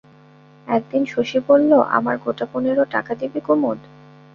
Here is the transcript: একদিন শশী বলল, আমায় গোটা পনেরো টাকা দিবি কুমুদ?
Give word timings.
একদিন 0.67 1.03
শশী 1.05 1.39
বলল, 1.47 1.71
আমায় 1.97 2.19
গোটা 2.23 2.45
পনেরো 2.53 2.83
টাকা 2.93 3.11
দিবি 3.15 3.39
কুমুদ? 3.39 3.79